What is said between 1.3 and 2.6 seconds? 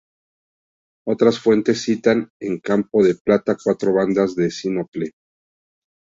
fuentes citan: "En